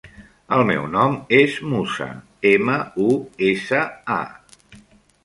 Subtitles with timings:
[0.55, 2.07] El meu nom és Musa:
[2.53, 3.11] ema, u,
[3.51, 3.83] essa,
[4.17, 4.83] a.